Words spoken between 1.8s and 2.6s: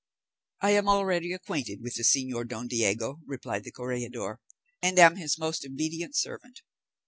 with the señor